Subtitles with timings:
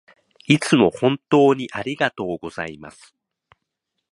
[0.47, 3.13] いつも本当にありがとうございます